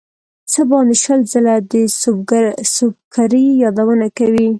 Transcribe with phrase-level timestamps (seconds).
[0.51, 1.73] څه باندې شل ځله د
[2.73, 4.49] سُبکري یادونه کوي.